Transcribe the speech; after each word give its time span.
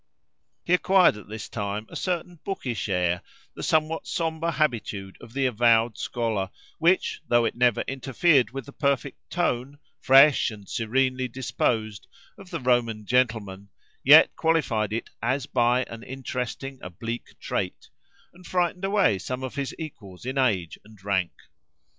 He 0.65 0.73
acquired 0.73 1.15
at 1.15 1.27
this 1.27 1.47
time 1.47 1.85
a 1.87 1.95
certain 1.95 2.39
bookish 2.43 2.89
air, 2.89 3.21
the 3.53 3.61
somewhat 3.61 4.07
sombre 4.07 4.49
habitude 4.49 5.15
of 5.21 5.33
the 5.33 5.45
avowed 5.45 5.95
scholar, 5.95 6.49
which 6.79 7.21
though 7.27 7.45
it 7.45 7.53
never 7.53 7.81
interfered 7.81 8.49
with 8.49 8.65
the 8.65 8.73
perfect 8.73 9.19
tone, 9.29 9.77
"fresh 9.99 10.49
and 10.49 10.67
serenely 10.67 11.27
disposed," 11.27 12.07
of 12.35 12.49
the 12.49 12.59
Roman 12.61 13.05
gentleman, 13.05 13.69
yet 14.03 14.35
qualified 14.35 14.91
it 14.91 15.11
as 15.21 15.45
by 15.45 15.83
an 15.83 16.01
interesting 16.01 16.79
oblique 16.81 17.37
trait, 17.39 17.89
and 18.33 18.47
frightened 18.47 18.83
away 18.85 19.19
some 19.19 19.43
of 19.43 19.53
his 19.53 19.75
equals 19.77 20.25
in 20.25 20.35
age 20.35 20.79
and 20.83 20.99
rank. 21.05 21.33